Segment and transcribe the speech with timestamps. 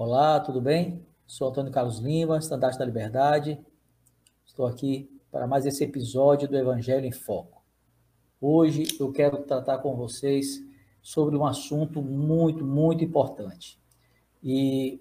[0.00, 1.04] Olá, tudo bem?
[1.26, 3.58] Sou Antônio Carlos Lima, estandarte da Liberdade.
[4.46, 7.60] Estou aqui para mais esse episódio do Evangelho em Foco.
[8.40, 10.64] Hoje eu quero tratar com vocês
[11.02, 13.76] sobre um assunto muito, muito importante.
[14.40, 15.00] E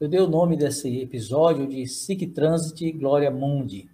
[0.00, 3.90] eu dei o nome desse episódio de Sic Transit Gloria Mundi.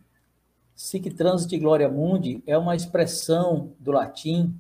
[0.77, 4.55] Sic Transit Gloria Mundi é uma expressão do latim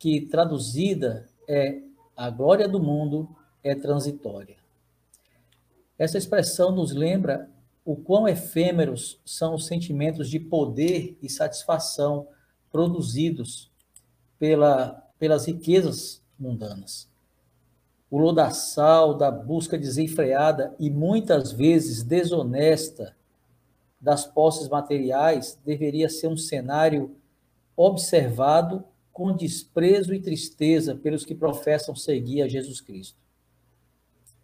[0.00, 1.80] que, traduzida, é
[2.16, 3.28] a glória do mundo
[3.62, 4.63] é transitória.
[5.98, 7.48] Essa expressão nos lembra
[7.84, 12.26] o quão efêmeros são os sentimentos de poder e satisfação
[12.70, 13.70] produzidos
[14.38, 17.08] pela, pelas riquezas mundanas.
[18.10, 23.14] O lodaçal da busca desenfreada e muitas vezes desonesta
[24.00, 27.16] das posses materiais deveria ser um cenário
[27.76, 33.18] observado com desprezo e tristeza pelos que professam seguir a Jesus Cristo.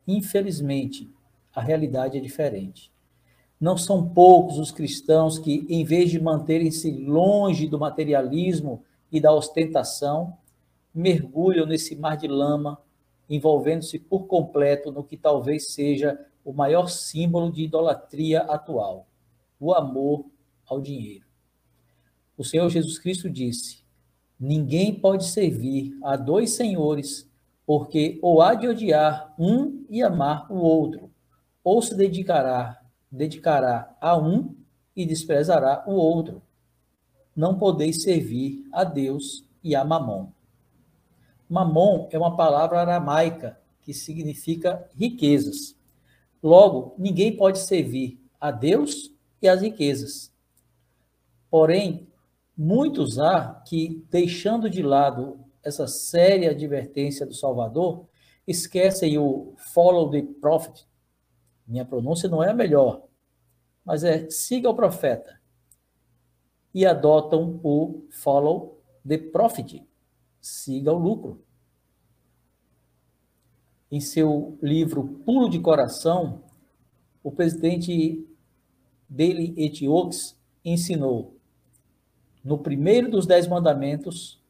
[0.06, 1.10] Infelizmente,
[1.54, 2.92] a realidade é diferente.
[3.60, 9.32] Não são poucos os cristãos que, em vez de manterem-se longe do materialismo e da
[9.32, 10.38] ostentação,
[10.94, 12.80] mergulham nesse mar de lama,
[13.28, 19.06] envolvendo-se por completo no que talvez seja o maior símbolo de idolatria atual:
[19.58, 20.24] o amor
[20.66, 21.26] ao dinheiro.
[22.36, 23.84] O Senhor Jesus Cristo disse:
[24.38, 27.30] Ninguém pode servir a dois senhores,
[27.66, 31.09] porque ou há de odiar um e amar o outro,
[31.62, 32.80] ou se dedicará,
[33.10, 34.54] dedicará a um
[34.94, 36.42] e desprezará o outro.
[37.34, 40.30] Não podeis servir a Deus e a Mamon.
[41.48, 45.76] Mamon é uma palavra aramaica que significa riquezas.
[46.42, 50.32] Logo, ninguém pode servir a Deus e às riquezas.
[51.50, 52.06] Porém,
[52.56, 58.06] muitos há que, deixando de lado essa séria advertência do Salvador,
[58.46, 60.86] esquecem o follow the prophet,
[61.70, 63.06] minha pronúncia não é a melhor,
[63.84, 65.40] mas é siga o profeta.
[66.74, 69.86] E adotam o follow the prophet,
[70.40, 71.44] siga o lucro.
[73.90, 76.42] Em seu livro Pulo de Coração,
[77.22, 78.26] o presidente
[79.08, 81.36] Dele Etiox ensinou:
[82.42, 84.40] no primeiro dos dez mandamentos,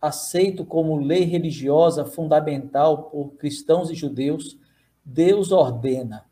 [0.00, 4.58] aceito como lei religiosa fundamental por cristãos e judeus,
[5.04, 6.29] Deus ordena: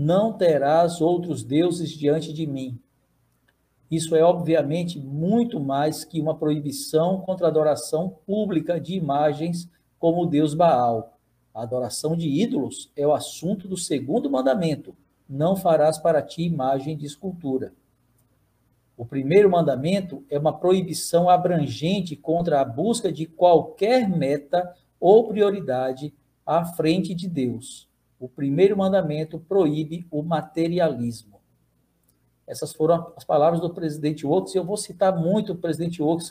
[0.00, 2.78] não terás outros deuses diante de mim.
[3.90, 10.22] Isso é, obviamente, muito mais que uma proibição contra a adoração pública de imagens como
[10.22, 11.18] o deus Baal.
[11.52, 14.94] A adoração de ídolos é o assunto do segundo mandamento:
[15.28, 17.72] não farás para ti imagem de escultura.
[18.96, 26.14] O primeiro mandamento é uma proibição abrangente contra a busca de qualquer meta ou prioridade
[26.46, 27.87] à frente de Deus.
[28.18, 31.38] O primeiro mandamento proíbe o materialismo.
[32.46, 36.30] Essas foram as palavras do presidente Oaks, e eu vou citar muito o presidente Oaks,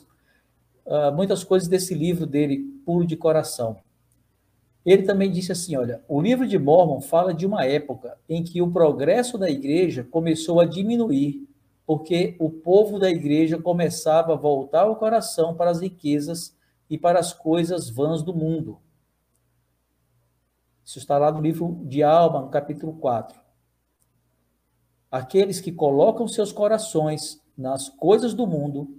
[0.86, 3.78] uh, muitas coisas desse livro dele, Puro de Coração.
[4.84, 8.62] Ele também disse assim: olha, o livro de Mormon fala de uma época em que
[8.62, 11.48] o progresso da igreja começou a diminuir,
[11.86, 16.56] porque o povo da igreja começava a voltar o coração para as riquezas
[16.90, 18.80] e para as coisas vãs do mundo.
[20.88, 23.38] Isso está lá no livro de Alma, no capítulo 4.
[25.12, 28.98] Aqueles que colocam seus corações nas coisas do mundo,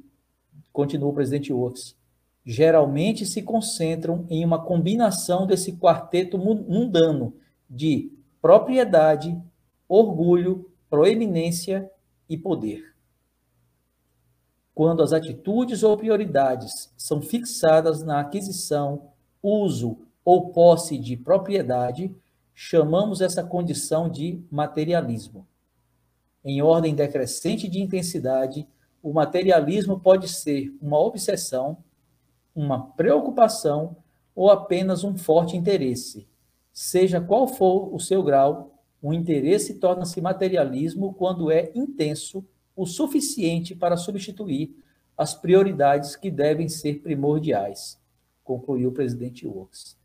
[0.71, 1.97] continua o presidente Oaks,
[2.45, 7.33] geralmente se concentram em uma combinação desse quarteto mundano
[7.71, 8.13] de
[8.43, 9.41] propriedade,
[9.89, 11.91] orgulho, proeminência
[12.29, 12.95] e poder.
[14.75, 19.09] Quando as atitudes ou prioridades são fixadas na aquisição,
[19.43, 22.15] uso ou posse de propriedade,
[22.55, 25.49] chamamos essa condição de materialismo.
[26.45, 28.69] Em ordem decrescente de intensidade,
[29.03, 31.79] o materialismo pode ser uma obsessão,
[32.55, 33.97] uma preocupação
[34.35, 36.29] ou apenas um forte interesse.
[36.75, 42.47] Seja qual for o seu grau, o interesse torna-se materialismo quando é intenso
[42.77, 44.77] o suficiente para substituir
[45.17, 47.99] as prioridades que devem ser primordiais,
[48.45, 49.97] concluiu o presidente Works.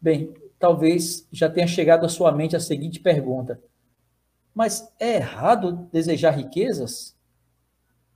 [0.00, 3.60] Bem, talvez já tenha chegado à sua mente a seguinte pergunta:
[4.54, 7.14] Mas é errado desejar riquezas?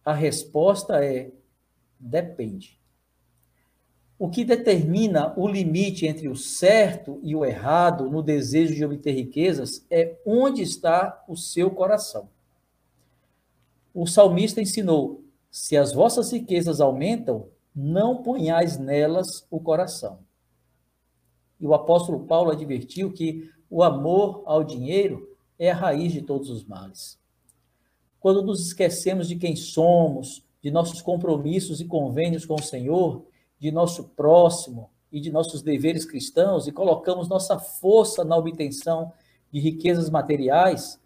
[0.04, 1.30] A resposta é:
[1.98, 2.80] depende.
[4.18, 9.12] O que determina o limite entre o certo e o errado no desejo de obter
[9.12, 12.30] riquezas é onde está o seu coração.
[13.92, 20.20] O salmista ensinou: se as vossas riquezas aumentam, não ponhais nelas o coração.
[21.64, 26.50] E o apóstolo Paulo advertiu que o amor ao dinheiro é a raiz de todos
[26.50, 27.18] os males.
[28.20, 33.24] Quando nos esquecemos de quem somos, de nossos compromissos e convênios com o Senhor,
[33.58, 39.10] de nosso próximo e de nossos deveres cristãos e colocamos nossa força na obtenção
[39.50, 41.00] de riquezas materiais,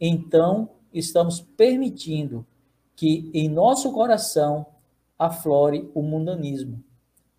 [0.00, 2.44] então estamos permitindo
[2.96, 4.66] que em nosso coração
[5.16, 6.82] aflore o mundanismo,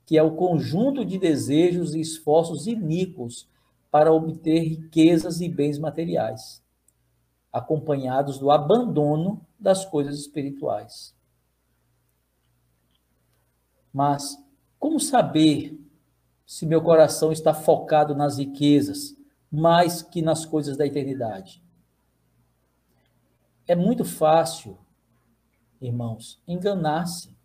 [0.06, 3.48] que é o conjunto de desejos e esforços iníquos
[3.90, 6.64] para obter riquezas e bens materiais,
[7.52, 11.16] acompanhados do abandono das coisas espirituais.
[13.94, 14.38] Mas
[14.80, 15.78] como saber
[16.46, 19.16] se meu coração está focado nas riquezas
[19.52, 21.62] mais que nas coisas da eternidade?
[23.68, 24.78] É muito fácil,
[25.80, 27.36] irmãos, enganar-se,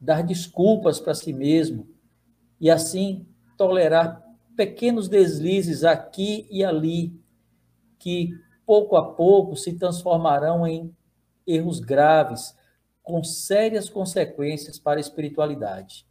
[0.00, 1.86] dar desculpas para si mesmo
[2.60, 3.26] e assim
[3.56, 4.22] tolerar
[4.56, 7.18] pequenos deslizes aqui e ali
[7.98, 8.30] que
[8.66, 10.94] pouco a pouco se transformarão em
[11.46, 12.54] erros graves,
[13.02, 16.06] com sérias consequências para a espiritualidade.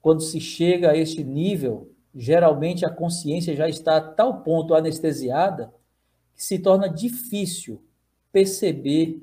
[0.00, 5.72] Quando se chega a este nível, geralmente a consciência já está a tal ponto anestesiada
[6.34, 7.82] que se torna difícil
[8.30, 9.22] perceber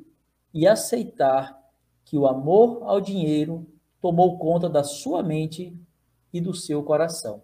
[0.54, 1.60] e aceitar
[2.06, 3.68] que o amor ao dinheiro
[4.02, 5.78] tomou conta da sua mente
[6.34, 7.44] e do seu coração.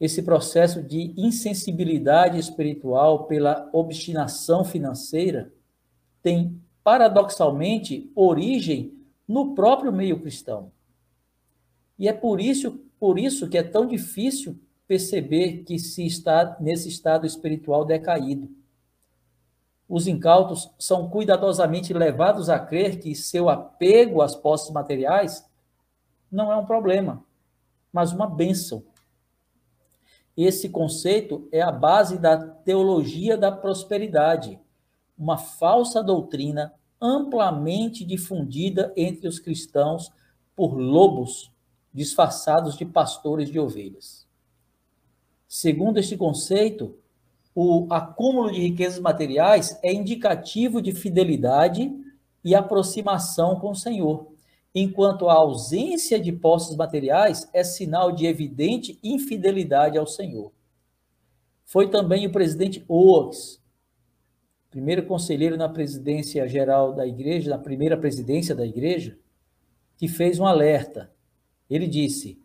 [0.00, 5.52] Esse processo de insensibilidade espiritual pela obstinação financeira
[6.22, 8.94] tem, paradoxalmente, origem
[9.28, 10.72] no próprio meio cristão.
[11.98, 16.88] E é por isso, por isso que é tão difícil perceber que se está nesse
[16.88, 18.50] estado espiritual decaído.
[19.86, 25.44] Os incautos são cuidadosamente levados a crer que seu apego às posses materiais
[26.30, 27.24] não é um problema,
[27.92, 28.84] mas uma bênção.
[30.36, 34.58] Esse conceito é a base da teologia da prosperidade,
[35.18, 40.10] uma falsa doutrina amplamente difundida entre os cristãos
[40.54, 41.50] por lobos
[41.92, 44.26] disfarçados de pastores de ovelhas.
[45.48, 46.96] Segundo este conceito,
[47.54, 51.92] o acúmulo de riquezas materiais é indicativo de fidelidade
[52.44, 54.28] e aproximação com o Senhor,
[54.74, 60.52] enquanto a ausência de posses materiais é sinal de evidente infidelidade ao Senhor.
[61.64, 63.60] Foi também o presidente Oaks,
[64.70, 69.18] primeiro conselheiro na presidência geral da igreja, na primeira presidência da igreja,
[69.96, 71.12] que fez um alerta.
[71.68, 72.40] Ele disse: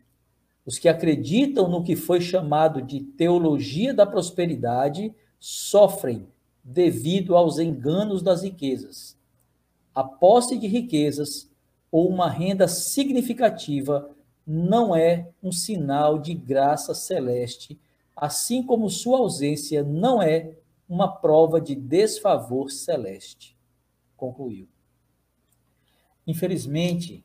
[0.66, 6.28] os que acreditam no que foi chamado de teologia da prosperidade sofrem
[6.64, 9.16] devido aos enganos das riquezas.
[9.94, 11.50] A posse de riquezas
[11.92, 14.10] ou uma renda significativa
[14.46, 17.80] não é um sinal de graça celeste,
[18.16, 20.56] assim como sua ausência não é
[20.88, 23.58] uma prova de desfavor celeste.
[24.16, 24.68] Concluiu.
[26.28, 27.24] Infelizmente,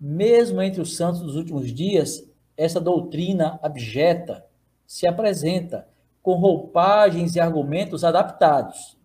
[0.00, 4.44] mesmo entre os santos dos últimos dias, essa doutrina abjeta
[4.86, 5.88] se apresenta
[6.22, 8.96] com roupagens e argumentos adaptados.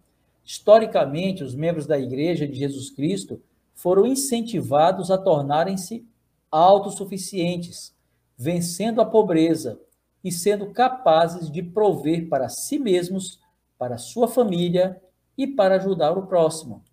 [0.43, 3.41] Historicamente, os membros da Igreja de Jesus Cristo
[3.77, 6.03] foram incentivados a tornarem-se
[6.51, 7.95] autossuficientes,
[8.35, 9.79] vencendo a pobreza
[10.23, 13.39] e sendo capazes de prover para si mesmos,
[13.77, 14.99] para sua família
[15.37, 16.83] e para ajudar o próximo.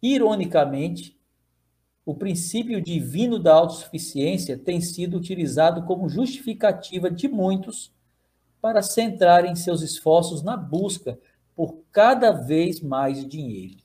[0.00, 1.18] Ironicamente,
[2.06, 7.92] o princípio divino da autossuficiência tem sido utilizado como justificativa de muitos
[8.60, 11.18] para centrarem seus esforços na busca
[11.56, 13.83] por cada vez mais dinheiro.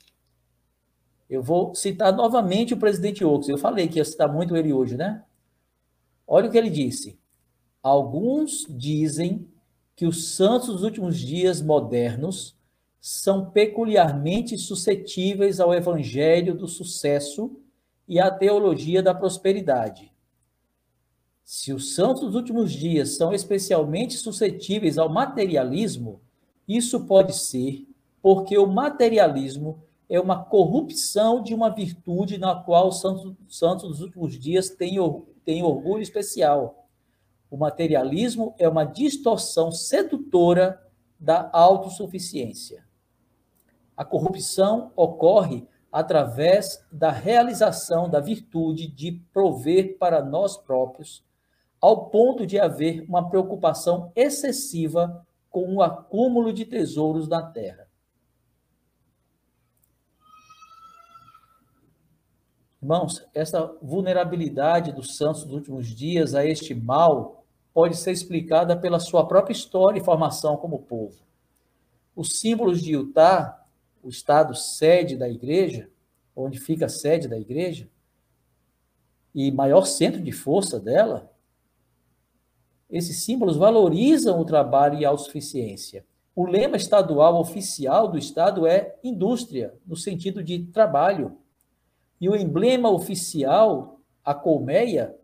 [1.29, 3.49] Eu vou citar novamente o presidente Oaks.
[3.49, 5.23] Eu falei que ia citar muito ele hoje, né?
[6.25, 7.19] Olha o que ele disse.
[7.83, 9.47] Alguns dizem
[9.95, 12.57] que os santos dos últimos dias modernos
[12.99, 17.61] são peculiarmente suscetíveis ao evangelho do sucesso
[18.07, 20.11] e à teologia da prosperidade.
[21.43, 26.21] Se os santos dos últimos dias são especialmente suscetíveis ao materialismo,
[26.67, 27.87] isso pode ser
[28.21, 34.01] porque o materialismo é uma corrupção de uma virtude na qual os santos, santos dos
[34.01, 34.97] últimos dias têm,
[35.45, 36.87] têm orgulho especial.
[37.49, 40.81] O materialismo é uma distorção sedutora
[41.19, 42.83] da autossuficiência.
[43.95, 51.23] A corrupção ocorre através da realização da virtude de prover para nós próprios,
[51.81, 57.88] ao ponto de haver uma preocupação excessiva com o acúmulo de tesouros na terra.
[62.81, 67.43] Irmãos, essa vulnerabilidade dos santos dos últimos dias a este mal
[67.73, 71.19] pode ser explicada pela sua própria história e formação como povo.
[72.15, 73.65] Os símbolos de Utah,
[74.01, 75.89] o estado sede da igreja,
[76.35, 77.89] onde fica a sede da igreja,
[79.35, 81.31] e maior centro de força dela,
[82.89, 86.05] esses símbolos valorizam o trabalho e a autossuficiência.
[86.35, 91.37] O lema estadual oficial do Estado é indústria, no sentido de trabalho.
[92.19, 95.15] E o emblema oficial, a colmeia,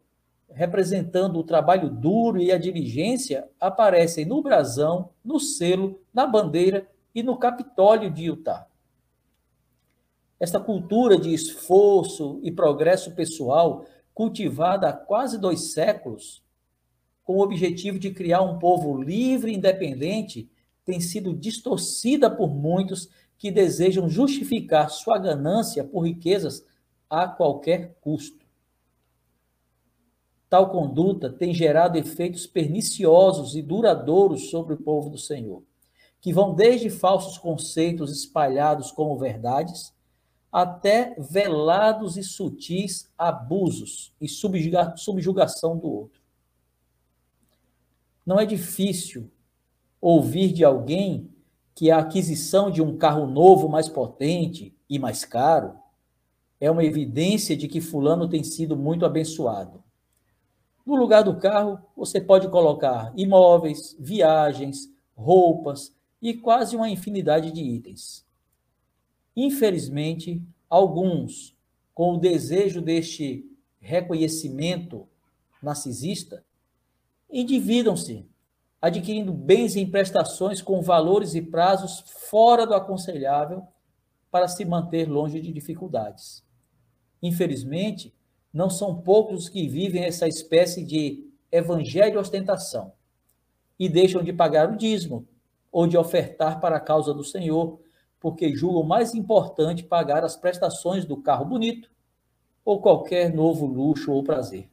[0.49, 7.21] representando o trabalho duro e a diligência, aparecem no brasão, no selo, na bandeira e
[7.21, 8.67] no Capitólio de Utah.
[10.39, 16.43] Esta cultura de esforço e progresso pessoal, cultivada há quase dois séculos,
[17.23, 20.49] com o objetivo de criar um povo livre e independente,
[20.85, 26.63] tem sido distorcida por muitos que desejam justificar sua ganância por riquezas
[27.09, 28.45] a qualquer custo.
[30.49, 35.63] Tal conduta tem gerado efeitos perniciosos e duradouros sobre o povo do Senhor,
[36.21, 39.93] que vão desde falsos conceitos espalhados como verdades,
[40.51, 46.21] até velados e sutis abusos e subjugação do outro.
[48.25, 49.29] Não é difícil
[49.99, 51.29] ouvir de alguém
[51.75, 55.77] que a aquisição de um carro novo mais potente e mais caro
[56.59, 59.83] é uma evidência de que fulano tem sido muito abençoado.
[60.85, 67.61] No lugar do carro, você pode colocar imóveis, viagens, roupas e quase uma infinidade de
[67.61, 68.25] itens.
[69.35, 71.57] Infelizmente, alguns,
[71.93, 75.07] com o desejo deste reconhecimento
[75.61, 76.45] narcisista,
[77.29, 78.25] endividam-se,
[78.81, 83.63] adquirindo bens e prestações com valores e prazos fora do aconselhável
[84.29, 86.44] para se manter longe de dificuldades.
[87.25, 88.13] Infelizmente,
[88.53, 92.93] não são poucos os que vivem essa espécie de evangelho ostentação
[93.79, 95.27] e deixam de pagar o dízimo
[95.71, 97.79] ou de ofertar para a causa do Senhor,
[98.19, 101.89] porque julgam mais importante pagar as prestações do carro bonito
[102.63, 104.69] ou qualquer novo luxo ou prazer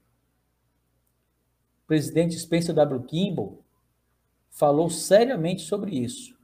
[1.93, 3.03] presidente Spencer W.
[3.03, 3.63] Kimball
[4.49, 6.35] falou seriamente sobre isso.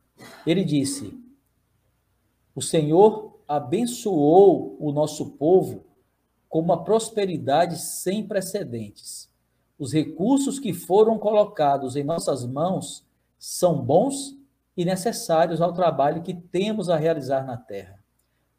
[0.46, 1.18] Ele disse:
[2.54, 5.86] O Senhor abençoou o nosso povo
[6.48, 9.28] com uma prosperidade sem precedentes.
[9.78, 13.04] Os recursos que foram colocados em nossas mãos
[13.38, 14.36] são bons
[14.76, 18.02] e necessários ao trabalho que temos a realizar na terra.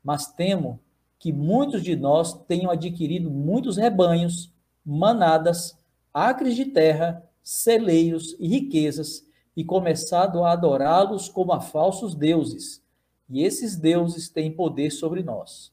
[0.04, 0.80] Mas temo
[1.18, 4.54] que muitos de nós tenham adquirido muitos rebanhos,
[4.86, 5.78] manadas
[6.14, 12.82] acres de terra, celeiros e riquezas, e começado a adorá-los como a falsos deuses.
[13.30, 15.72] E esses deuses têm poder sobre nós.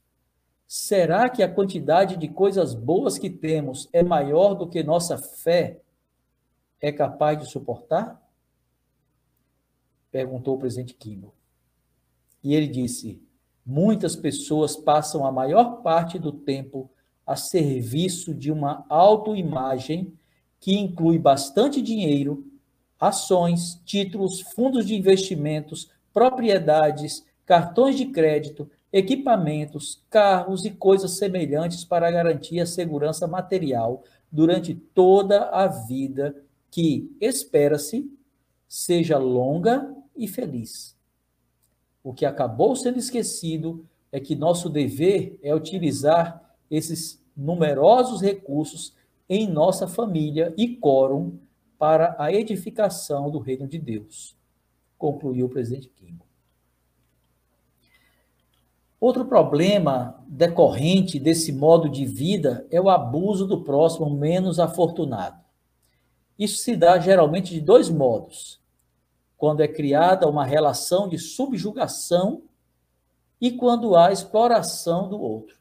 [0.67, 5.81] Será que a quantidade de coisas boas que temos é maior do que nossa fé
[6.81, 8.21] é capaz de suportar?
[10.11, 11.35] Perguntou o presidente Kimball.
[12.43, 13.23] E ele disse:
[13.65, 16.91] muitas pessoas passam a maior parte do tempo
[17.27, 20.17] a serviço de uma autoimagem
[20.61, 22.45] que inclui bastante dinheiro,
[22.99, 32.11] ações, títulos, fundos de investimentos, propriedades, cartões de crédito, equipamentos, carros e coisas semelhantes para
[32.11, 36.35] garantir a segurança material durante toda a vida
[36.71, 38.11] que, espera-se,
[38.67, 40.97] seja longa e feliz.
[42.03, 48.95] O que acabou sendo esquecido é que nosso dever é utilizar esses numerosos recursos
[49.29, 51.39] em nossa família e quórum
[51.79, 54.35] para a edificação do reino de Deus,
[54.97, 56.19] concluiu o presidente Kim.
[58.99, 65.39] Outro problema decorrente desse modo de vida é o abuso do próximo menos afortunado.
[66.39, 68.61] Isso se dá geralmente de dois modos:
[69.37, 72.43] quando é criada uma relação de subjugação
[73.41, 75.57] e quando há exploração do outro.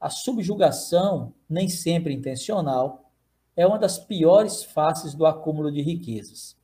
[0.00, 3.10] A subjugação, nem sempre intencional,
[3.54, 6.56] é uma das piores faces do acúmulo de riquezas.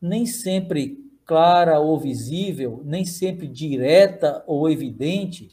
[0.00, 5.48] Nem sempre clara ou visível, nem sempre direta ou evidente,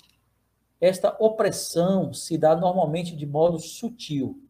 [0.81, 4.41] esta opressão se dá normalmente de modo sutil,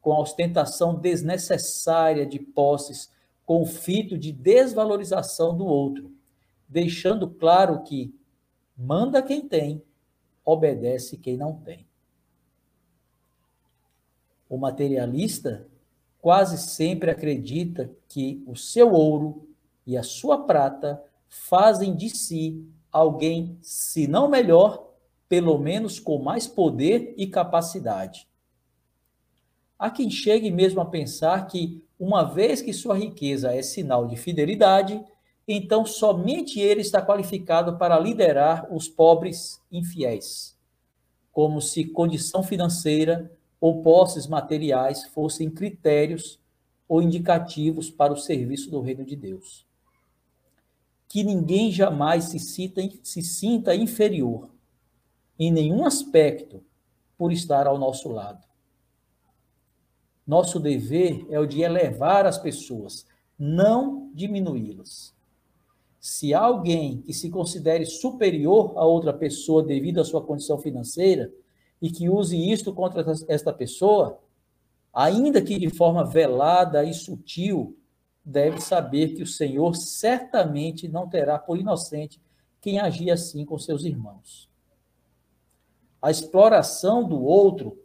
[0.00, 3.12] com a ostentação desnecessária de posses,
[3.44, 6.10] com o fito de desvalorização do outro,
[6.66, 8.14] deixando claro que
[8.74, 9.82] manda quem tem,
[10.42, 11.86] obedece quem não tem.
[14.48, 15.68] O materialista
[16.22, 19.49] quase sempre acredita que o seu ouro
[19.86, 24.90] e a sua prata fazem de si alguém, se não melhor,
[25.28, 28.28] pelo menos com mais poder e capacidade.
[29.78, 34.16] Há quem chegue mesmo a pensar que, uma vez que sua riqueza é sinal de
[34.16, 35.02] fidelidade,
[35.46, 40.56] então somente ele está qualificado para liderar os pobres infiéis,
[41.32, 46.38] como se condição financeira ou posses materiais fossem critérios
[46.88, 49.69] ou indicativos para o serviço do reino de Deus.
[51.10, 54.48] Que ninguém jamais se, cita, se sinta inferior
[55.36, 56.62] em nenhum aspecto
[57.18, 58.42] por estar ao nosso lado.
[60.26, 63.04] Nosso dever é o de elevar as pessoas,
[63.36, 65.12] não diminuí-las.
[65.98, 71.32] Se alguém que se considere superior a outra pessoa devido à sua condição financeira
[71.82, 74.20] e que use isto contra esta pessoa,
[74.92, 77.76] ainda que de forma velada e sutil,
[78.24, 82.20] deve saber que o Senhor certamente não terá por inocente
[82.60, 84.48] quem agir assim com seus irmãos.
[86.02, 87.78] A exploração do outro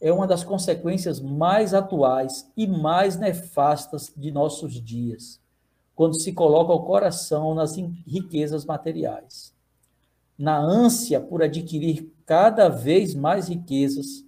[0.00, 5.40] é uma das consequências mais atuais e mais nefastas de nossos dias,
[5.94, 9.54] quando se coloca o coração nas riquezas materiais.
[10.36, 14.24] Na ânsia por adquirir cada vez mais riquezas,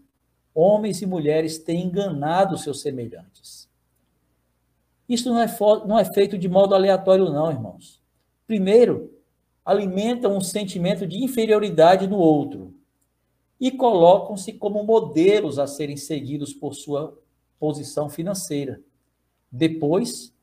[0.55, 3.69] homens e mulheres têm enganado seus semelhantes.
[5.09, 5.47] Isso não é,
[5.87, 8.03] não é feito de modo aleatório, não, irmãos.
[8.47, 9.13] Primeiro,
[9.65, 12.75] alimentam um sentimento de inferioridade no outro,
[13.61, 17.19] e colocam-se como modelos a serem seguidos por sua
[17.59, 18.81] posição financeira.
[19.51, 20.35] Depois,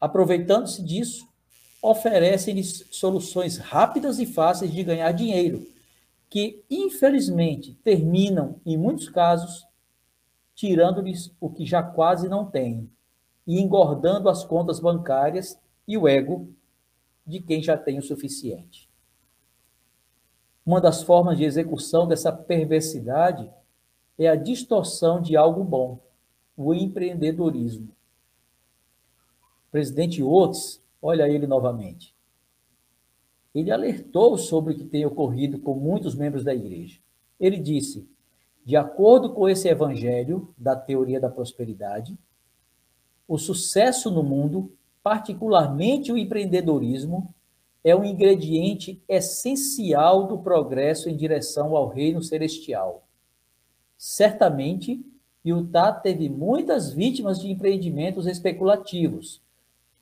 [0.00, 1.26] aproveitando-se disso,
[1.80, 5.66] oferecem-lhes soluções rápidas e fáceis de ganhar dinheiro,
[6.28, 9.64] que, infelizmente, terminam, em muitos casos,
[10.54, 12.90] tirando-lhes o que já quase não têm
[13.46, 16.48] e engordando as contas bancárias e o ego
[17.26, 18.88] de quem já tem o suficiente.
[20.64, 23.50] Uma das formas de execução dessa perversidade
[24.18, 26.00] é a distorção de algo bom,
[26.56, 27.88] o empreendedorismo.
[29.68, 32.14] O presidente Oates, olha ele novamente.
[33.54, 36.98] Ele alertou sobre o que tem ocorrido com muitos membros da igreja.
[37.38, 38.08] Ele disse:
[38.64, 42.18] de acordo com esse evangelho da teoria da prosperidade,
[43.28, 47.34] o sucesso no mundo, particularmente o empreendedorismo,
[47.82, 53.06] é um ingrediente essencial do progresso em direção ao reino celestial.
[53.96, 55.04] Certamente,
[55.44, 59.40] Utah teve muitas vítimas de empreendimentos especulativos.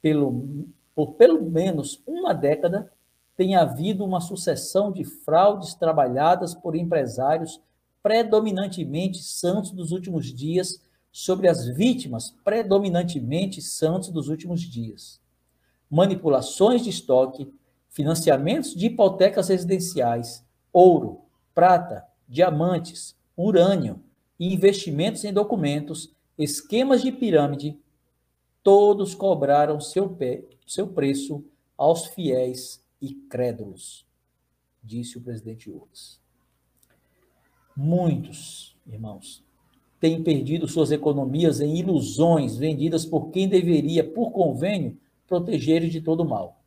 [0.01, 2.91] Pelo, por pelo menos uma década,
[3.37, 7.61] tem havido uma sucessão de fraudes trabalhadas por empresários
[8.03, 10.81] predominantemente santos dos últimos dias
[11.17, 15.21] sobre as vítimas predominantemente santos dos últimos dias.
[15.89, 17.55] Manipulações de estoque,
[17.89, 21.21] financiamentos de hipotecas residenciais, ouro,
[21.55, 24.03] prata, diamantes, urânio
[24.41, 27.79] e investimentos em documentos, esquemas de pirâmide,
[28.61, 31.45] todos cobraram seu, pé, seu preço
[31.79, 34.05] aos fiéis e crédulos,
[34.83, 36.21] disse o presidente Urdes.
[37.77, 39.44] Muitos, irmãos,
[40.05, 46.27] têm perdido suas economias em ilusões vendidas por quem deveria, por convênio, proteger de todo
[46.27, 46.63] mal.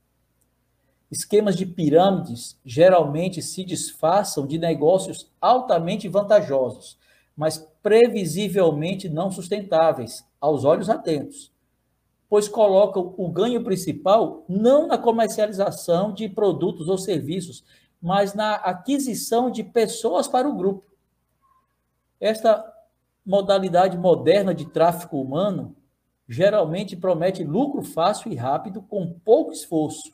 [1.12, 6.97] Esquemas de pirâmides geralmente se disfarçam de negócios altamente vantajosos,
[7.36, 11.52] mas previsivelmente não sustentáveis aos olhos atentos,
[12.28, 17.63] pois colocam o ganho principal não na comercialização de produtos ou serviços,
[18.02, 20.84] mas na aquisição de pessoas para o grupo.
[22.19, 22.73] Esta
[23.28, 25.76] modalidade moderna de tráfico humano
[26.30, 30.13] geralmente promete lucro fácil e rápido com pouco esforço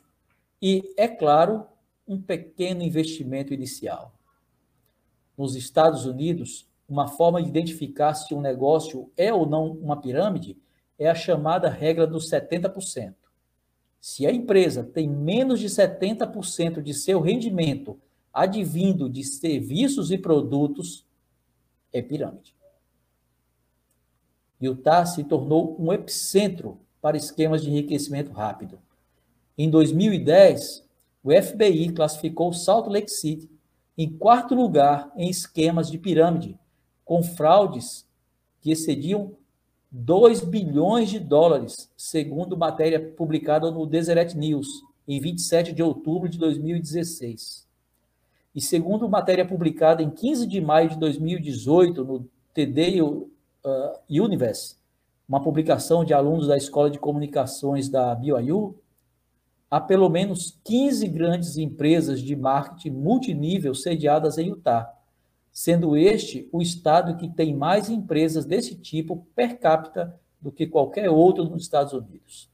[0.60, 1.64] e, é claro,
[2.08, 4.12] um pequeno investimento inicial.
[5.38, 10.58] Nos Estados Unidos, uma forma de identificar se um negócio é ou não uma pirâmide
[10.98, 13.14] é a chamada regra dos 70%.
[14.00, 17.96] Se a empresa tem menos de 70% de seu rendimento
[18.32, 21.06] advindo de serviços e produtos,
[21.92, 22.53] é pirâmide.
[24.64, 28.78] Utah se tornou um epicentro para esquemas de enriquecimento rápido.
[29.56, 30.84] Em 2010,
[31.22, 33.50] o FBI classificou Salt Lake City
[33.96, 36.58] em quarto lugar em esquemas de pirâmide,
[37.04, 38.06] com fraudes
[38.60, 39.32] que excediam
[39.90, 44.66] 2 bilhões de dólares, segundo matéria publicada no Deseret News,
[45.06, 47.64] em 27 de outubro de 2016.
[48.54, 53.02] E segundo matéria publicada em 15 de maio de 2018 no TD
[53.64, 54.76] uh, Universe,
[55.28, 58.78] uma publicação de alunos da Escola de Comunicações da BYU,
[59.70, 64.92] há pelo menos 15 grandes empresas de marketing multinível sediadas em Utah,
[65.50, 71.08] sendo este o estado que tem mais empresas desse tipo per capita do que qualquer
[71.08, 72.50] outro nos Estados Unidos.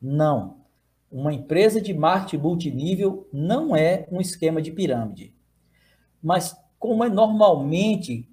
[0.00, 0.58] Não.
[1.10, 5.34] Uma empresa de marketing multinível não é um esquema de pirâmide.
[6.22, 8.29] Mas como é normalmente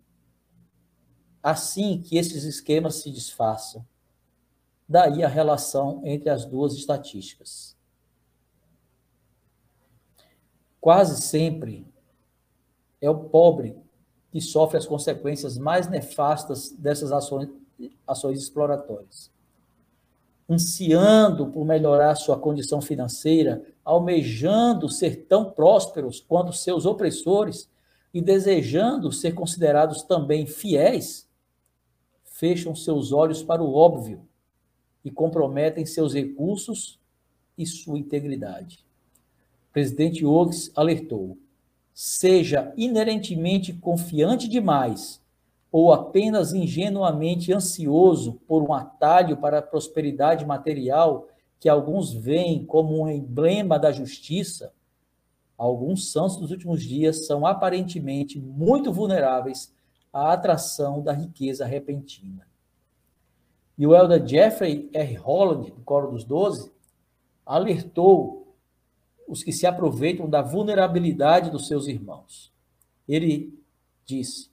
[1.51, 3.85] assim que esses esquemas se disfarçam,
[4.87, 7.75] daí a relação entre as duas estatísticas.
[10.79, 11.85] Quase sempre
[13.01, 13.75] é o pobre
[14.31, 17.49] que sofre as consequências mais nefastas dessas ações,
[18.05, 19.31] ações exploratórias
[20.49, 27.69] ansiando por melhorar sua condição financeira, almejando ser tão prósperos quanto seus opressores
[28.13, 31.26] e desejando ser considerados também fiéis,
[32.37, 34.21] fecham seus olhos para o óbvio
[35.03, 36.99] e comprometem seus recursos
[37.57, 38.85] e sua integridade.
[39.69, 41.37] O presidente Oaks alertou:
[41.93, 45.19] seja inerentemente confiante demais
[45.71, 51.27] ou apenas ingenuamente ansioso por um atalho para a prosperidade material
[51.59, 54.71] que alguns veem como um emblema da justiça,
[55.57, 59.75] alguns santos dos últimos dias são aparentemente muito vulneráveis
[60.17, 62.47] à atração da riqueza repentina.
[63.77, 65.15] E o elder Jeffrey R.
[65.15, 66.71] Holland, do Coro dos Doze,
[67.45, 68.55] alertou
[69.27, 72.51] os que se aproveitam da vulnerabilidade dos seus irmãos.
[73.07, 73.53] Ele
[74.05, 74.49] disse: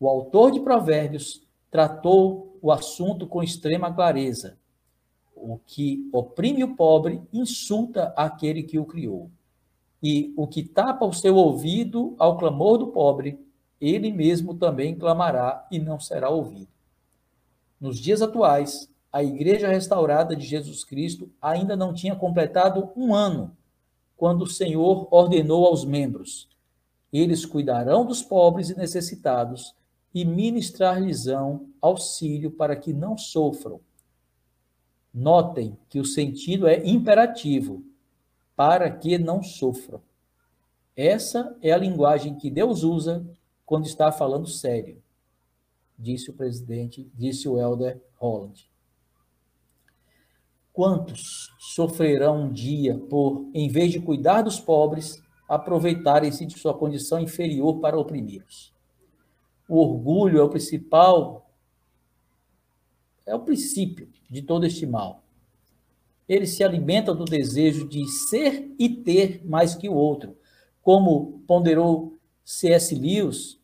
[0.00, 4.56] o autor de Provérbios tratou o assunto com extrema clareza.
[5.34, 9.30] O que oprime o pobre insulta aquele que o criou.
[10.02, 13.38] E o que tapa o seu ouvido ao clamor do pobre,
[13.80, 16.68] ele mesmo também clamará e não será ouvido.
[17.80, 23.56] Nos dias atuais, a Igreja Restaurada de Jesus Cristo ainda não tinha completado um ano
[24.16, 26.48] quando o Senhor ordenou aos membros:
[27.12, 29.74] eles cuidarão dos pobres e necessitados
[30.14, 33.80] e ministrar-lhes-ão auxílio para que não sofram.
[35.12, 37.84] Notem que o sentido é imperativo,
[38.54, 40.00] para que não sofram.
[40.96, 43.26] Essa é a linguagem que Deus usa
[43.66, 45.02] quando está falando sério,
[45.98, 48.70] disse o presidente, disse o elder Holland.
[50.72, 57.18] Quantos sofrerão um dia por, em vez de cuidar dos pobres, aproveitarem-se de sua condição
[57.18, 58.72] inferior para oprimi-los?
[59.68, 61.50] O orgulho é o principal,
[63.26, 65.24] é o princípio de todo este mal.
[66.28, 70.36] Ele se alimenta do desejo de ser e ter mais que o outro.
[70.82, 72.15] Como ponderou
[72.46, 72.94] C.S.
[72.94, 73.58] Lewis,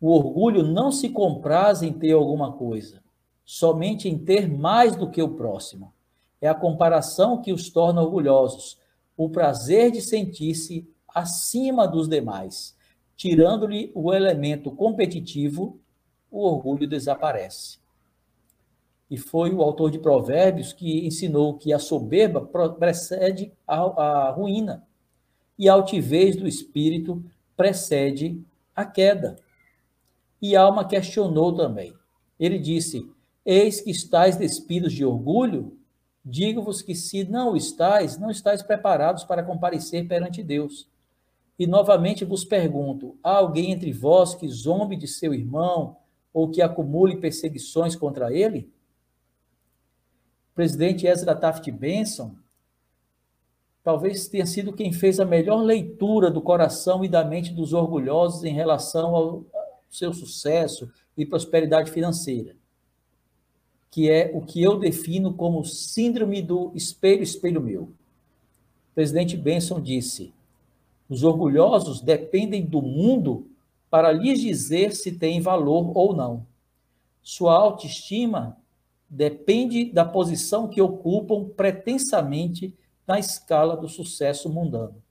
[0.00, 3.02] o orgulho não se compraz em ter alguma coisa,
[3.44, 5.92] somente em ter mais do que o próximo.
[6.40, 8.78] É a comparação que os torna orgulhosos,
[9.14, 12.74] o prazer de sentir-se acima dos demais.
[13.14, 15.78] Tirando-lhe o elemento competitivo,
[16.30, 17.78] o orgulho desaparece.
[19.10, 22.40] E foi o autor de Provérbios que ensinou que a soberba
[22.78, 24.82] precede a, a ruína
[25.58, 27.22] e a altivez do espírito
[27.56, 28.42] precede
[28.74, 29.36] a queda.
[30.40, 31.94] E Alma questionou também.
[32.38, 33.10] Ele disse:
[33.44, 35.78] Eis que estáis despidos de orgulho,
[36.24, 40.88] digo-vos que se não estáis, não estáis preparados para comparecer perante Deus.
[41.58, 45.96] E novamente vos pergunto: há alguém entre vós que zombe de seu irmão
[46.32, 48.72] ou que acumule perseguições contra ele?
[50.52, 52.36] O presidente Ezra Taft Benson
[53.84, 58.42] talvez tenha sido quem fez a melhor leitura do coração e da mente dos orgulhosos
[58.42, 59.44] em relação ao
[59.90, 62.56] seu sucesso e prosperidade financeira,
[63.90, 67.82] que é o que eu defino como síndrome do espelho, espelho meu.
[67.82, 70.32] O presidente Benson disse:
[71.08, 73.50] os orgulhosos dependem do mundo
[73.90, 76.46] para lhes dizer se têm valor ou não.
[77.22, 78.56] Sua autoestima
[79.08, 82.74] depende da posição que ocupam pretensamente
[83.06, 85.02] na escala do sucesso mundano.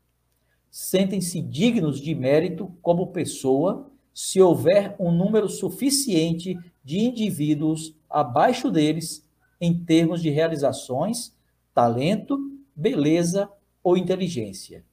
[0.70, 9.28] Sentem-se dignos de mérito como pessoa se houver um número suficiente de indivíduos abaixo deles
[9.60, 11.34] em termos de realizações,
[11.74, 12.40] talento,
[12.76, 13.50] beleza
[13.84, 14.84] ou inteligência.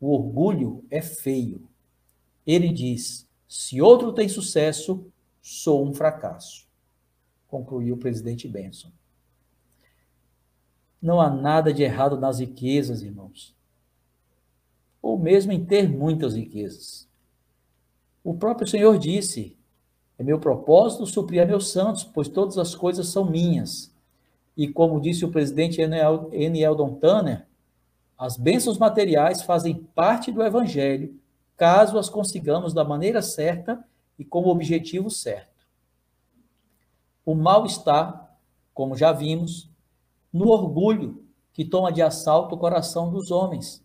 [0.00, 1.68] O orgulho é feio.
[2.46, 5.06] Ele diz: se outro tem sucesso,
[5.40, 6.66] sou um fracasso.
[7.46, 8.90] Concluiu o presidente Benson.
[11.04, 13.54] Não há nada de errado nas riquezas, irmãos.
[15.02, 17.06] Ou mesmo em ter muitas riquezas.
[18.24, 19.54] O próprio Senhor disse:
[20.18, 23.94] É meu propósito suprir a meus santos, pois todas as coisas são minhas.
[24.56, 26.62] E como disse o presidente N.
[26.62, 27.46] Eldon Tanner,
[28.16, 31.20] as bênçãos materiais fazem parte do evangelho
[31.54, 33.84] caso as consigamos da maneira certa
[34.18, 35.66] e com o objetivo certo.
[37.26, 38.34] O mal está,
[38.72, 39.68] como já vimos,
[40.34, 43.80] no orgulho que toma de assalto o coração dos homens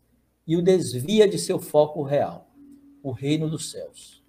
[0.48, 2.50] e o desvia de seu foco real,
[3.04, 4.24] o reino dos céus.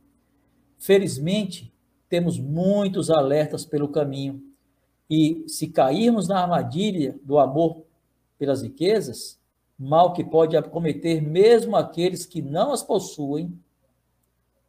[0.79, 1.73] Felizmente,
[2.11, 4.43] temos muitos alertas pelo caminho,
[5.09, 7.85] e se cairmos na armadilha do amor
[8.39, 9.41] pelas riquezas,
[9.79, 13.59] mal que pode acometer mesmo aqueles que não as possuem,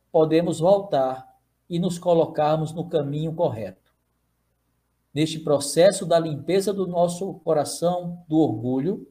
[0.09, 1.37] podemos voltar
[1.69, 3.90] e nos colocarmos no caminho correto.
[5.13, 9.07] Neste processo da limpeza do nosso coração do orgulho,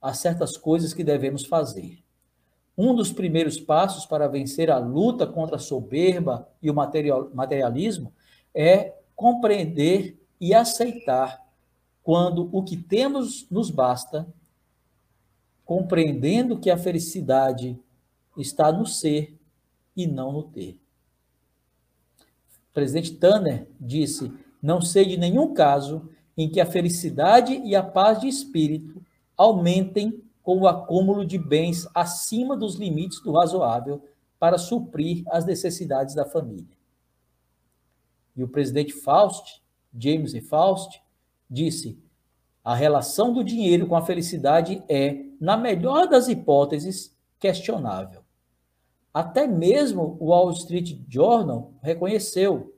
[0.00, 2.04] há certas coisas que devemos fazer.
[2.76, 8.12] Um dos primeiros passos para vencer a luta contra a soberba e o materialismo
[8.54, 11.44] é compreender e aceitar
[12.04, 14.32] quando o que temos nos basta,
[15.64, 17.76] compreendendo que a felicidade
[18.36, 19.36] está no ser
[19.96, 20.80] e não no ter.
[22.70, 27.82] O presidente Tanner disse: Não sei de nenhum caso em que a felicidade e a
[27.82, 29.02] paz de espírito
[29.36, 34.02] aumentem com o acúmulo de bens acima dos limites do razoável
[34.38, 36.76] para suprir as necessidades da família.
[38.36, 39.60] E o presidente Faust,
[39.92, 40.32] James.
[40.48, 41.02] Faust,
[41.50, 41.98] disse:
[42.64, 48.22] a relação do dinheiro com a felicidade é, na melhor das hipóteses, questionável.
[49.12, 52.74] Até mesmo o Wall Street Journal reconheceu,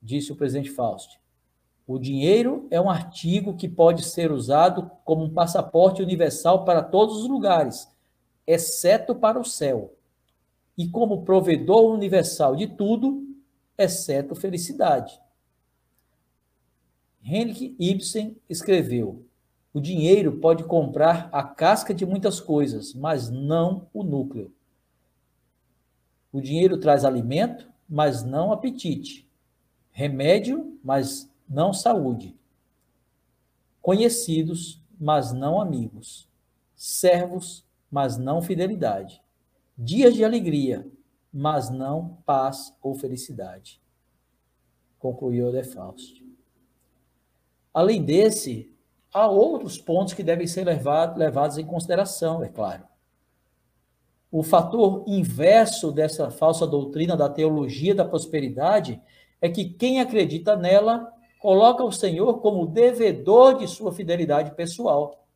[0.00, 1.20] disse o presidente Faust.
[1.86, 7.16] O dinheiro é um artigo que pode ser usado como um passaporte universal para todos
[7.16, 7.90] os lugares,
[8.46, 9.96] exceto para o céu,
[10.78, 13.26] e como provedor universal de tudo,
[13.76, 15.20] exceto felicidade.
[17.22, 19.24] Henrik Ibsen escreveu:
[19.74, 24.52] O dinheiro pode comprar a casca de muitas coisas, mas não o núcleo.
[26.32, 29.29] O dinheiro traz alimento, mas não apetite.
[30.00, 32.34] Remédio, mas não saúde.
[33.82, 36.26] Conhecidos, mas não amigos.
[36.74, 39.22] Servos, mas não fidelidade.
[39.76, 40.90] Dias de alegria,
[41.30, 43.78] mas não paz ou felicidade.
[44.98, 46.24] Concluiu De.
[47.74, 48.74] Além desse,
[49.12, 52.88] há outros pontos que devem ser levado, levados em consideração, é claro.
[54.32, 58.98] O fator inverso dessa falsa doutrina da teologia da prosperidade
[59.40, 65.26] é que quem acredita nela coloca o Senhor como devedor de sua fidelidade pessoal.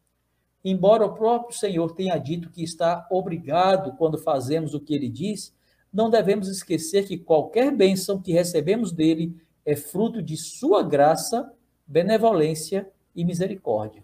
[0.63, 5.55] Embora o próprio Senhor tenha dito que está obrigado quando fazemos o que ele diz,
[5.93, 11.51] não devemos esquecer que qualquer bênção que recebemos dele é fruto de sua graça,
[11.87, 14.03] benevolência e misericórdia.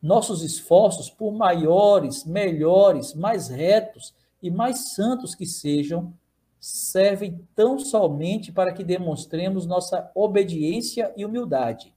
[0.00, 6.14] Nossos esforços, por maiores, melhores, mais retos e mais santos que sejam,
[6.66, 11.94] servem tão somente para que demonstremos nossa obediência e humildade,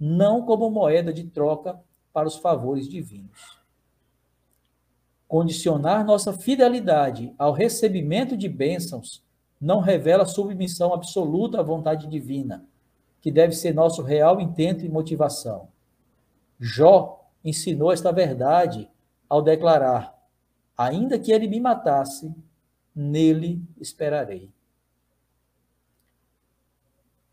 [0.00, 1.78] não como moeda de troca
[2.14, 3.60] para os favores divinos.
[5.28, 9.22] Condicionar nossa fidelidade ao recebimento de bênçãos
[9.60, 12.64] não revela submissão absoluta à vontade divina,
[13.20, 15.68] que deve ser nosso real intento e motivação.
[16.58, 18.88] Jó ensinou esta verdade
[19.28, 20.16] ao declarar:
[20.74, 22.34] ainda que ele me matasse,
[22.96, 24.50] nele esperarei.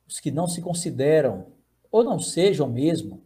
[0.06, 1.47] Os que não se consideram,
[1.89, 3.23] ou não sejam mesmo,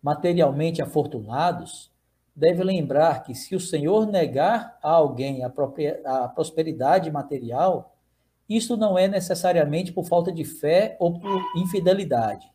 [0.00, 1.90] materialmente afortunados,
[2.34, 5.48] devem lembrar que se o Senhor negar a alguém a,
[6.04, 7.96] a prosperidade material,
[8.48, 12.50] isto não é necessariamente por falta de fé ou por infidelidade.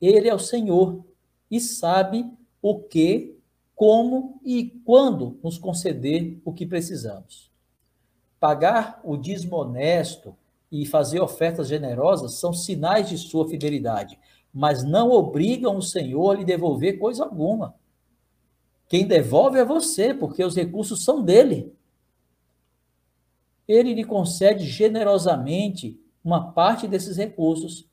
[0.00, 1.04] Ele é o Senhor
[1.50, 3.38] e sabe o que,
[3.74, 7.50] como e quando nos conceder o que precisamos.
[8.38, 10.36] Pagar o dízimo honesto
[10.70, 14.18] e fazer ofertas generosas são sinais de sua fidelidade,
[14.52, 17.74] mas não obrigam o Senhor a lhe devolver coisa alguma.
[18.88, 21.72] Quem devolve é você, porque os recursos são dele.
[23.66, 27.86] Ele lhe concede generosamente uma parte desses recursos,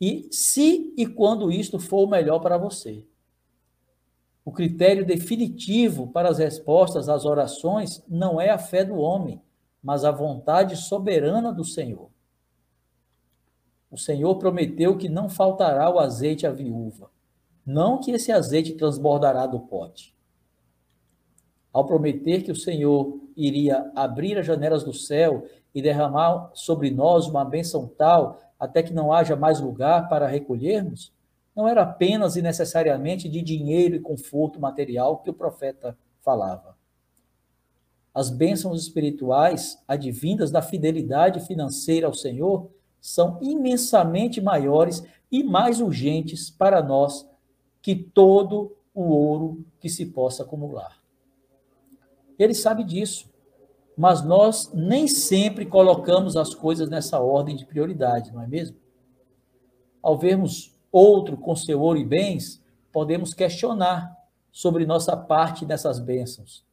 [0.00, 3.04] e se e quando isto for o melhor para você.
[4.44, 9.40] O critério definitivo para as respostas às orações não é a fé do homem,
[9.82, 12.10] mas a vontade soberana do Senhor.
[13.90, 17.10] O Senhor prometeu que não faltará o azeite à viúva,
[17.66, 20.16] não que esse azeite transbordará do pote.
[21.72, 27.26] Ao prometer que o Senhor iria abrir as janelas do céu e derramar sobre nós
[27.26, 31.12] uma bênção tal até que não haja mais lugar para recolhermos,
[31.54, 36.71] não era apenas e necessariamente de dinheiro e conforto material que o profeta falava.
[38.14, 42.70] As bênçãos espirituais, advindas da fidelidade financeira ao Senhor,
[43.00, 47.26] são imensamente maiores e mais urgentes para nós
[47.80, 51.00] que todo o ouro que se possa acumular.
[52.38, 53.30] Ele sabe disso,
[53.96, 58.76] mas nós nem sempre colocamos as coisas nessa ordem de prioridade, não é mesmo?
[60.02, 64.14] Ao vermos outro com seu ouro e bens, podemos questionar
[64.50, 66.64] sobre nossa parte nessas bênçãos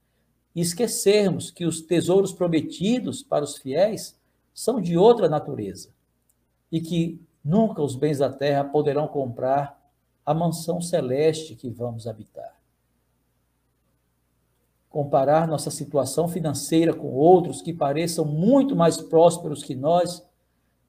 [0.55, 4.17] e esquecermos que os tesouros prometidos para os fiéis
[4.53, 5.89] são de outra natureza
[6.71, 9.79] e que nunca os bens da terra poderão comprar
[10.25, 12.59] a mansão celeste que vamos habitar.
[14.89, 20.25] Comparar nossa situação financeira com outros que pareçam muito mais prósperos que nós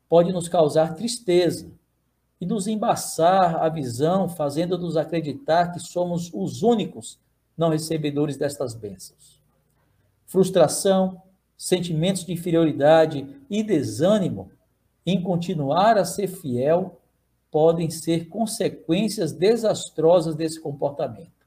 [0.09, 1.71] pode nos causar tristeza
[2.41, 7.19] e nos embaçar a visão, fazendo-nos acreditar que somos os únicos
[7.57, 9.40] não recebedores destas bênçãos.
[10.31, 11.21] Frustração,
[11.59, 14.53] sentimentos de inferioridade e desânimo
[15.05, 17.01] em continuar a ser fiel
[17.51, 21.45] podem ser consequências desastrosas desse comportamento.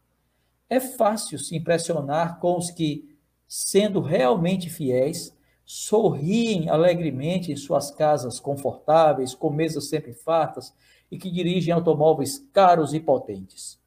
[0.70, 3.16] É fácil se impressionar com os que,
[3.48, 10.74] sendo realmente fiéis, sorriem alegremente em suas casas confortáveis, com mesas sempre fartas
[11.10, 13.80] e que dirigem automóveis caros e potentes.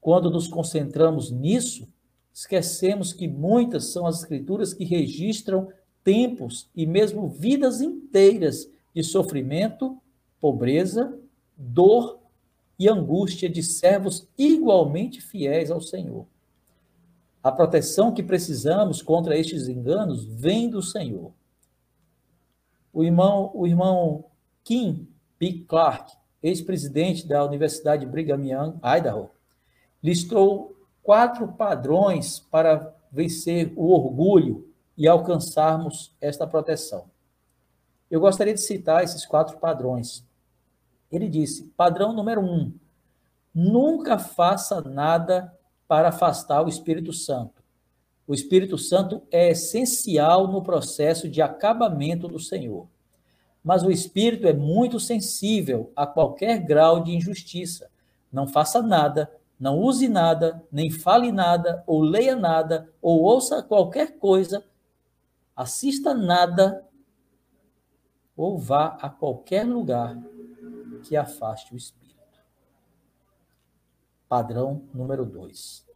[0.00, 1.92] Quando nos concentramos nisso,
[2.34, 5.68] esquecemos que muitas são as escrituras que registram
[6.02, 9.96] tempos e mesmo vidas inteiras de sofrimento,
[10.40, 11.16] pobreza,
[11.56, 12.18] dor
[12.76, 16.26] e angústia de servos igualmente fiéis ao Senhor.
[17.40, 21.32] A proteção que precisamos contra estes enganos vem do Senhor.
[22.92, 24.24] O irmão, o irmão
[24.64, 25.06] Kim
[25.38, 25.64] P.
[25.68, 29.30] Clark, ex-presidente da Universidade Brigham Young, Idaho,
[30.02, 30.73] listou
[31.04, 37.04] quatro padrões para vencer o orgulho e alcançarmos esta proteção.
[38.10, 40.26] Eu gostaria de citar esses quatro padrões.
[41.12, 42.72] Ele disse: padrão número um,
[43.54, 47.62] nunca faça nada para afastar o Espírito Santo.
[48.26, 52.88] O Espírito Santo é essencial no processo de acabamento do Senhor.
[53.62, 57.90] Mas o Espírito é muito sensível a qualquer grau de injustiça.
[58.32, 64.18] Não faça nada, não use nada, nem fale nada, ou leia nada, ou ouça qualquer
[64.18, 64.64] coisa,
[65.54, 66.84] assista nada,
[68.36, 70.16] ou vá a qualquer lugar
[71.04, 72.04] que afaste o Espírito.
[74.28, 75.86] Padrão número dois.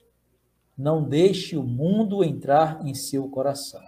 [0.76, 3.82] Não deixe o mundo entrar em seu coração.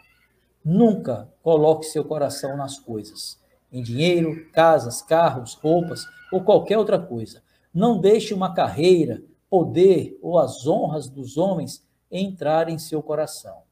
[0.64, 7.42] Nunca coloque seu coração nas coisas, em dinheiro, casas, carros, roupas ou qualquer outra coisa.
[7.72, 13.62] Não deixe uma carreira, poder ou as honras dos homens entrar em seu coração.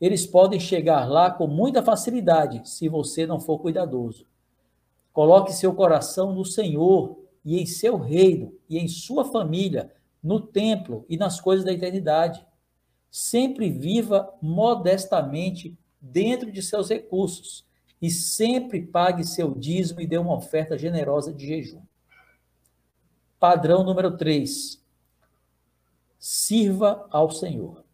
[0.00, 4.26] Eles podem chegar lá com muita facilidade se você não for cuidadoso.
[5.12, 11.04] Coloque seu coração no Senhor e em seu reino e em sua família, no templo
[11.08, 12.46] e nas coisas da eternidade.
[13.10, 17.66] Sempre viva modestamente dentro de seus recursos
[18.00, 21.82] e sempre pague seu dízimo e dê uma oferta generosa de jejum.
[23.40, 24.80] Padrão número 3.
[26.18, 27.84] Sirva ao Senhor.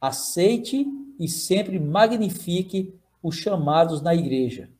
[0.00, 0.86] Aceite
[1.18, 4.70] e sempre magnifique os chamados na igreja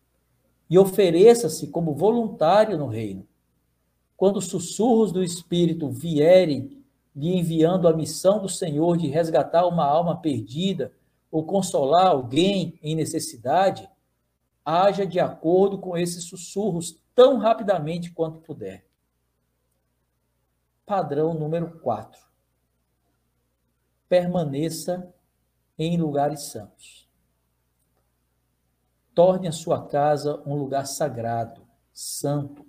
[0.71, 3.27] e ofereça-se como voluntário no reino.
[4.17, 6.83] Quando os sussurros do Espírito vierem
[7.15, 10.93] lhe enviando a missão do Senhor de resgatar uma alma perdida
[11.31, 13.89] ou consolar alguém em necessidade,
[14.65, 18.85] haja de acordo com esses sussurros tão rapidamente quanto puder.
[20.85, 22.28] Padrão número 4.
[24.09, 25.13] Permaneça
[25.79, 27.07] em lugares santos.
[29.15, 32.65] Torne a sua casa um lugar sagrado, santo,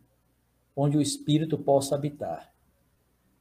[0.75, 2.51] onde o Espírito possa habitar.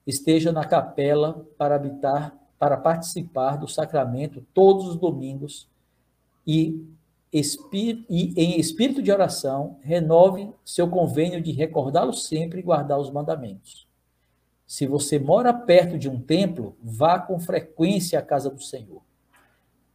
[0.06, 5.68] Esteja na capela para habitar, para participar do sacramento todos os domingos
[6.46, 6.86] e,
[7.32, 13.87] e em espírito de oração, renove seu convênio de recordá-lo sempre e guardar os mandamentos.
[14.68, 19.02] Se você mora perto de um templo, vá com frequência à casa do Senhor.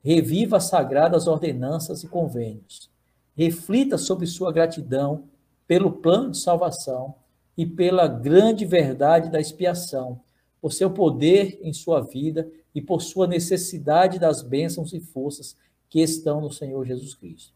[0.04, 2.90] Reviva as sagradas ordenanças e convênios.
[3.36, 5.26] Reflita sobre sua gratidão
[5.68, 7.14] pelo plano de salvação
[7.56, 10.20] e pela grande verdade da expiação,
[10.60, 15.56] por seu poder em sua vida e por sua necessidade das bênçãos e forças
[15.88, 17.54] que estão no Senhor Jesus Cristo.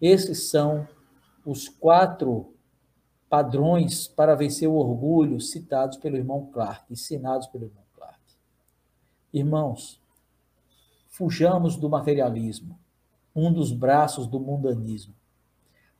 [0.00, 0.86] Esses são
[1.44, 2.55] os quatro
[3.36, 8.18] padrões para vencer o orgulho citados pelo irmão Clark, ensinados pelo irmão Clark.
[9.30, 10.00] Irmãos,
[11.10, 12.78] fujamos do materialismo,
[13.34, 15.12] um dos braços do mundanismo.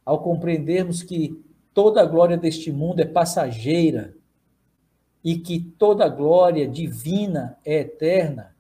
[0.03, 1.39] Ao compreendermos que
[1.75, 4.17] toda a glória deste mundo é passageira
[5.23, 8.57] e que toda a glória divina é eterna,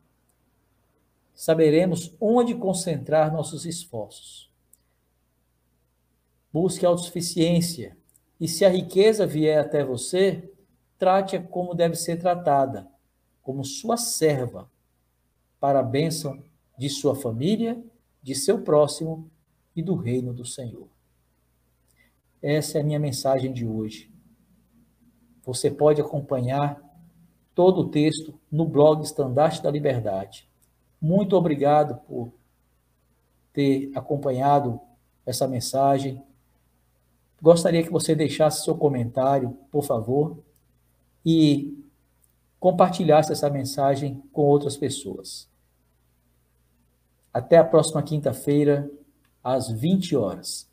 [1.35, 4.51] saberemos onde concentrar nossos esforços.
[6.53, 7.97] Busque autossuficiência
[8.41, 10.53] e se a riqueza vier até você,
[10.99, 12.89] trate-a como deve ser tratada,
[13.43, 14.70] como sua serva,
[15.59, 16.43] para a bênção
[16.78, 17.82] de sua família,
[18.22, 19.30] de seu próximo
[19.74, 20.89] e do reino do Senhor.
[22.43, 24.11] Essa é a minha mensagem de hoje.
[25.45, 26.82] Você pode acompanhar
[27.55, 30.49] todo o texto no blog Estandarte da Liberdade.
[31.01, 32.32] Muito obrigado por
[33.53, 34.80] ter acompanhado
[35.24, 36.22] essa mensagem.
[37.41, 40.39] Gostaria que você deixasse seu comentário, por favor,
[41.24, 41.78] e
[42.59, 45.49] compartilhasse essa mensagem com outras pessoas.
[47.32, 48.91] Até a próxima quinta-feira,
[49.45, 50.68] às 20 horas.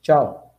[0.00, 0.49] Tchau.